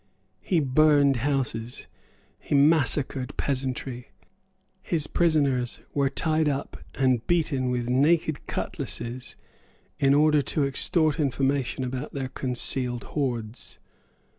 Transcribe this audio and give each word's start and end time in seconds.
He 0.41 0.59
burned 0.59 1.17
houses; 1.17 1.85
he 2.39 2.55
massacred 2.55 3.37
peasantry. 3.37 4.07
His 4.81 5.05
prisoners 5.05 5.81
were 5.93 6.09
tied 6.09 6.49
up 6.49 6.77
and 6.95 7.27
beaten 7.27 7.69
with 7.69 7.87
naked 7.87 8.47
cutlasses 8.47 9.35
in 9.99 10.15
order 10.15 10.41
to 10.41 10.63
extort 10.65 11.19
information 11.19 11.83
about 11.83 12.13
their 12.15 12.29
concealed 12.29 13.03
hoards. 13.13 13.77